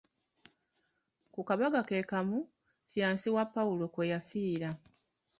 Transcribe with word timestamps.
Ku 1.33 1.41
kabaga 1.49 1.81
keekamu, 1.87 2.39
`fiance' 2.87 3.29
wa 3.35 3.43
Pawulo 3.53 3.85
kwe 3.93 4.03
yafiira. 4.11 4.69